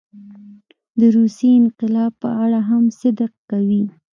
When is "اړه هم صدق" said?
2.43-3.31